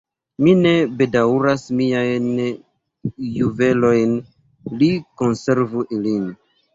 [0.45, 0.69] Mi ne
[1.01, 2.31] bedaŭras miajn
[3.33, 4.15] juvelojn;
[4.81, 4.89] li
[5.23, 6.25] konservu ilin!